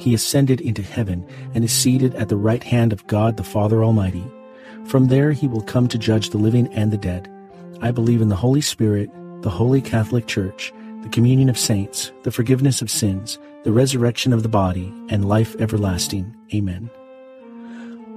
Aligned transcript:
He 0.00 0.14
ascended 0.14 0.62
into 0.62 0.80
heaven 0.80 1.26
and 1.54 1.62
is 1.62 1.72
seated 1.72 2.14
at 2.14 2.30
the 2.30 2.36
right 2.36 2.64
hand 2.64 2.94
of 2.94 3.06
God 3.06 3.36
the 3.36 3.44
Father 3.44 3.84
Almighty. 3.84 4.24
From 4.86 5.08
there 5.08 5.32
he 5.32 5.46
will 5.46 5.60
come 5.60 5.88
to 5.88 5.98
judge 5.98 6.30
the 6.30 6.38
living 6.38 6.72
and 6.72 6.90
the 6.90 6.96
dead. 6.96 7.30
I 7.82 7.90
believe 7.90 8.22
in 8.22 8.30
the 8.30 8.36
Holy 8.36 8.62
Spirit, 8.62 9.10
the 9.42 9.50
Holy 9.50 9.82
Catholic 9.82 10.26
Church, 10.26 10.72
the 11.02 11.10
communion 11.10 11.50
of 11.50 11.58
saints, 11.58 12.12
the 12.22 12.32
forgiveness 12.32 12.80
of 12.80 12.90
sins, 12.90 13.38
the 13.64 13.72
resurrection 13.72 14.32
of 14.32 14.42
the 14.42 14.48
body, 14.48 14.90
and 15.10 15.28
life 15.28 15.54
everlasting. 15.60 16.34
Amen. 16.54 16.88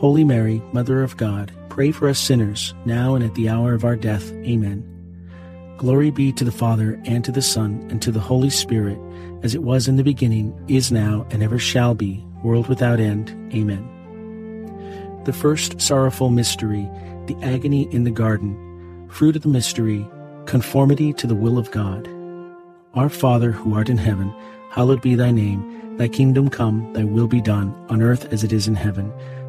Holy 0.00 0.24
Mary, 0.24 0.62
Mother 0.72 1.02
of 1.02 1.18
God, 1.18 1.52
pray 1.68 1.92
for 1.92 2.08
us 2.08 2.18
sinners, 2.18 2.72
now 2.86 3.14
and 3.14 3.22
at 3.22 3.34
the 3.34 3.50
hour 3.50 3.74
of 3.74 3.84
our 3.84 3.96
death. 3.96 4.32
Amen. 4.32 4.82
Glory 5.76 6.10
be 6.10 6.32
to 6.32 6.42
the 6.42 6.50
Father, 6.50 6.98
and 7.04 7.22
to 7.22 7.30
the 7.30 7.42
Son, 7.42 7.86
and 7.90 8.00
to 8.00 8.10
the 8.10 8.18
Holy 8.18 8.48
Spirit, 8.48 8.98
as 9.42 9.54
it 9.54 9.62
was 9.62 9.88
in 9.88 9.96
the 9.96 10.02
beginning, 10.02 10.58
is 10.68 10.90
now, 10.90 11.26
and 11.30 11.42
ever 11.42 11.58
shall 11.58 11.94
be, 11.94 12.24
world 12.42 12.66
without 12.66 12.98
end. 12.98 13.28
Amen. 13.52 15.22
The 15.26 15.34
first 15.34 15.78
sorrowful 15.82 16.30
mystery, 16.30 16.88
the 17.26 17.36
agony 17.42 17.86
in 17.92 18.04
the 18.04 18.10
garden. 18.10 19.06
Fruit 19.10 19.36
of 19.36 19.42
the 19.42 19.48
mystery, 19.48 20.08
conformity 20.46 21.12
to 21.12 21.26
the 21.26 21.34
will 21.34 21.58
of 21.58 21.70
God. 21.72 22.08
Our 22.94 23.10
Father, 23.10 23.52
who 23.52 23.74
art 23.74 23.90
in 23.90 23.98
heaven, 23.98 24.34
hallowed 24.70 25.02
be 25.02 25.14
thy 25.14 25.30
name. 25.30 25.98
Thy 25.98 26.08
kingdom 26.08 26.48
come, 26.48 26.90
thy 26.94 27.04
will 27.04 27.28
be 27.28 27.42
done, 27.42 27.74
on 27.90 28.00
earth 28.00 28.32
as 28.32 28.42
it 28.42 28.54
is 28.54 28.66
in 28.66 28.76
heaven. 28.76 29.12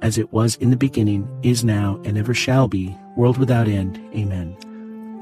as 0.00 0.18
it 0.18 0.32
was 0.32 0.56
in 0.56 0.70
the 0.70 0.76
beginning, 0.76 1.28
is 1.42 1.64
now, 1.64 2.00
and 2.04 2.18
ever 2.18 2.34
shall 2.34 2.68
be, 2.68 2.96
world 3.16 3.38
without 3.38 3.68
end. 3.68 4.00
Amen. 4.14 4.56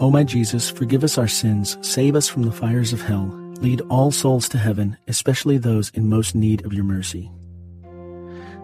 O 0.01 0.11
my 0.11 0.25
Jesus, 0.25 0.71
forgive 0.71 1.05
us 1.05 1.19
our 1.19 1.29
sins, 1.29 1.77
save 1.83 2.17
us 2.17 2.29
from 2.29 2.45
the 2.45 2.53
fires 2.53 2.93
of 2.93 3.03
hell, 3.03 3.27
lead 3.61 3.83
all 3.91 4.11
souls 4.11 4.49
to 4.49 4.59
heaven, 4.59 4.97
especially 5.09 5.59
those 5.59 5.91
in 5.91 6.09
most 6.09 6.35
need 6.35 6.65
of 6.65 6.73
your 6.73 6.85
mercy. 6.85 7.31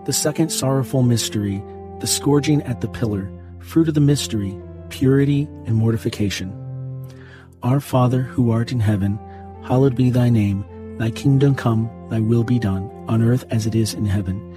The 0.06 0.12
second 0.12 0.50
sorrowful 0.50 1.02
mystery, 1.02 1.62
the 2.00 2.06
scourging 2.06 2.62
at 2.62 2.80
the 2.80 2.88
pillar, 2.88 3.30
fruit 3.58 3.88
of 3.88 3.94
the 3.94 4.00
mystery, 4.00 4.56
purity 4.88 5.42
and 5.66 5.74
mortification. 5.74 6.52
Our 7.62 7.80
Father, 7.80 8.22
who 8.22 8.50
art 8.50 8.72
in 8.72 8.80
heaven, 8.80 9.18
hallowed 9.62 9.96
be 9.96 10.10
thy 10.10 10.30
name. 10.30 10.64
Thy 10.98 11.10
kingdom 11.10 11.54
come, 11.54 11.90
thy 12.08 12.20
will 12.20 12.44
be 12.44 12.58
done, 12.58 12.90
on 13.08 13.22
earth 13.22 13.44
as 13.50 13.66
it 13.66 13.74
is 13.74 13.92
in 13.92 14.06
heaven. 14.06 14.56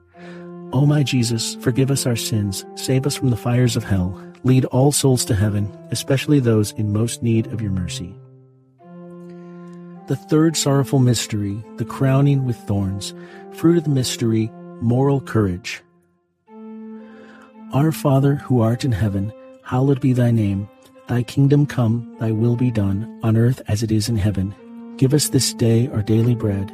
O 0.73 0.85
my 0.85 1.03
Jesus, 1.03 1.55
forgive 1.55 1.91
us 1.91 2.05
our 2.05 2.15
sins, 2.15 2.65
save 2.75 3.05
us 3.05 3.17
from 3.17 3.29
the 3.29 3.35
fires 3.35 3.75
of 3.75 3.83
hell, 3.83 4.17
lead 4.43 4.63
all 4.65 4.93
souls 4.93 5.25
to 5.25 5.35
heaven, 5.35 5.69
especially 5.91 6.39
those 6.39 6.71
in 6.73 6.93
most 6.93 7.21
need 7.21 7.47
of 7.47 7.61
your 7.61 7.71
mercy. 7.71 8.15
The 10.07 10.15
third 10.15 10.55
sorrowful 10.55 10.99
mystery, 10.99 11.61
the 11.75 11.83
crowning 11.83 12.45
with 12.45 12.55
thorns, 12.55 13.13
fruit 13.51 13.77
of 13.77 13.83
the 13.83 13.89
mystery, 13.89 14.49
moral 14.79 15.19
courage. 15.19 15.81
Our 17.73 17.91
Father, 17.91 18.35
who 18.35 18.61
art 18.61 18.85
in 18.85 18.93
heaven, 18.93 19.33
hallowed 19.65 19.99
be 19.99 20.13
thy 20.13 20.31
name. 20.31 20.69
Thy 21.07 21.23
kingdom 21.23 21.65
come, 21.65 22.15
thy 22.17 22.31
will 22.31 22.55
be 22.55 22.71
done, 22.71 23.19
on 23.23 23.35
earth 23.35 23.61
as 23.67 23.83
it 23.83 23.91
is 23.91 24.07
in 24.07 24.15
heaven. 24.15 24.55
Give 24.95 25.13
us 25.13 25.27
this 25.29 25.53
day 25.53 25.89
our 25.89 26.01
daily 26.01 26.35
bread 26.35 26.73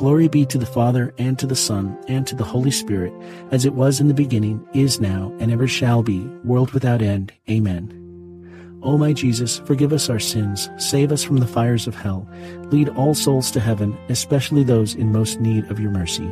Glory 0.00 0.28
be 0.28 0.46
to 0.46 0.56
the 0.56 0.64
Father, 0.64 1.12
and 1.18 1.38
to 1.38 1.46
the 1.46 1.54
Son, 1.54 1.94
and 2.08 2.26
to 2.26 2.34
the 2.34 2.42
Holy 2.42 2.70
Spirit, 2.70 3.12
as 3.50 3.66
it 3.66 3.74
was 3.74 4.00
in 4.00 4.08
the 4.08 4.14
beginning, 4.14 4.66
is 4.72 4.98
now, 4.98 5.30
and 5.38 5.52
ever 5.52 5.68
shall 5.68 6.02
be, 6.02 6.20
world 6.42 6.72
without 6.72 7.02
end. 7.02 7.34
Amen. 7.50 8.80
O 8.82 8.96
my 8.96 9.12
Jesus, 9.12 9.58
forgive 9.58 9.92
us 9.92 10.08
our 10.08 10.18
sins, 10.18 10.70
save 10.78 11.12
us 11.12 11.22
from 11.22 11.36
the 11.36 11.46
fires 11.46 11.86
of 11.86 11.94
hell, 11.94 12.26
lead 12.70 12.88
all 12.88 13.12
souls 13.12 13.50
to 13.50 13.60
heaven, 13.60 13.94
especially 14.08 14.64
those 14.64 14.94
in 14.94 15.12
most 15.12 15.38
need 15.38 15.70
of 15.70 15.78
your 15.78 15.90
mercy. 15.90 16.26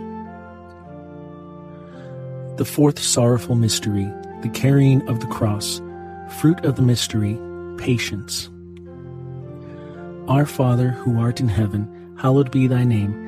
The 2.57 2.65
fourth 2.65 2.99
sorrowful 2.99 3.55
mystery, 3.55 4.11
the 4.41 4.49
carrying 4.49 5.07
of 5.11 5.21
the 5.21 5.27
cross, 5.27 5.83
fruit 6.41 6.65
of 6.65 6.77
the 6.77 6.83
mystery, 6.83 7.39
patience. 7.77 8.49
Our 10.27 10.47
Father, 10.47 10.89
who 10.89 11.21
art 11.21 11.39
in 11.39 11.49
heaven, 11.49 12.17
hallowed 12.19 12.51
be 12.51 12.67
thy 12.67 12.85
name. 12.85 13.28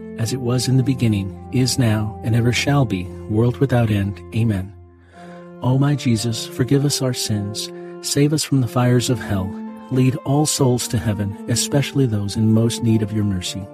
as 0.21 0.33
it 0.33 0.39
was 0.39 0.67
in 0.67 0.77
the 0.77 0.83
beginning, 0.83 1.35
is 1.51 1.79
now, 1.79 2.15
and 2.23 2.35
ever 2.35 2.53
shall 2.53 2.85
be, 2.85 3.05
world 3.27 3.57
without 3.57 3.89
end. 3.89 4.21
Amen. 4.35 4.71
O 5.63 5.79
my 5.79 5.95
Jesus, 5.95 6.45
forgive 6.45 6.85
us 6.85 7.01
our 7.01 7.13
sins, 7.13 7.71
save 8.07 8.31
us 8.31 8.43
from 8.43 8.61
the 8.61 8.67
fires 8.67 9.09
of 9.09 9.17
hell, 9.17 9.49
lead 9.89 10.15
all 10.17 10.45
souls 10.45 10.87
to 10.89 10.99
heaven, 10.99 11.35
especially 11.49 12.05
those 12.05 12.35
in 12.35 12.53
most 12.53 12.83
need 12.83 13.01
of 13.01 13.11
your 13.11 13.23
mercy. 13.23 13.67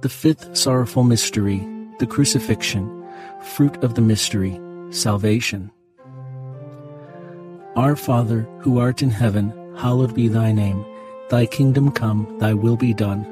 The 0.00 0.08
fifth 0.08 0.56
sorrowful 0.56 1.04
mystery, 1.04 1.58
the 1.98 2.06
crucifixion, 2.06 3.06
fruit 3.42 3.76
of 3.84 3.94
the 3.94 4.00
mystery, 4.00 4.58
salvation. 4.88 5.70
Our 7.76 7.94
Father, 7.94 8.48
who 8.60 8.78
art 8.78 9.02
in 9.02 9.10
heaven, 9.10 9.52
hallowed 9.76 10.14
be 10.14 10.28
thy 10.28 10.50
name. 10.50 10.82
Thy 11.28 11.44
kingdom 11.44 11.90
come, 11.90 12.38
thy 12.38 12.54
will 12.54 12.76
be 12.76 12.94
done 12.94 13.31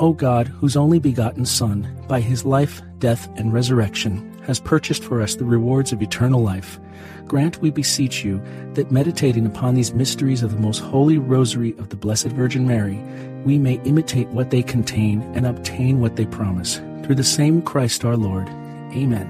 O 0.00 0.14
God, 0.14 0.48
whose 0.48 0.78
only 0.78 0.98
begotten 0.98 1.44
Son, 1.44 1.86
by 2.08 2.22
his 2.22 2.46
life, 2.46 2.80
death, 2.98 3.28
and 3.36 3.52
resurrection, 3.52 4.34
has 4.46 4.58
purchased 4.58 5.04
for 5.04 5.20
us 5.20 5.34
the 5.34 5.44
rewards 5.44 5.92
of 5.92 6.00
eternal 6.00 6.42
life, 6.42 6.80
grant, 7.26 7.58
we 7.58 7.70
beseech 7.70 8.24
you, 8.24 8.42
that 8.72 8.90
meditating 8.90 9.44
upon 9.44 9.74
these 9.74 9.92
mysteries 9.92 10.42
of 10.42 10.52
the 10.52 10.58
most 10.58 10.78
holy 10.78 11.18
rosary 11.18 11.76
of 11.78 11.90
the 11.90 11.96
Blessed 11.96 12.28
Virgin 12.28 12.66
Mary, 12.66 12.98
we 13.44 13.58
may 13.58 13.74
imitate 13.84 14.28
what 14.28 14.48
they 14.50 14.62
contain 14.62 15.20
and 15.34 15.46
obtain 15.46 16.00
what 16.00 16.16
they 16.16 16.26
promise. 16.26 16.78
Through 17.04 17.16
the 17.16 17.22
same 17.22 17.60
Christ 17.60 18.02
our 18.02 18.16
Lord. 18.16 18.48
Amen. 18.92 19.28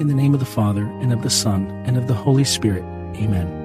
In 0.00 0.08
the 0.08 0.14
name 0.14 0.34
of 0.34 0.40
the 0.40 0.46
Father, 0.46 0.82
and 0.82 1.12
of 1.12 1.22
the 1.22 1.30
Son, 1.30 1.70
and 1.86 1.96
of 1.96 2.08
the 2.08 2.14
Holy 2.14 2.44
Spirit. 2.44 2.82
Amen. 3.14 3.59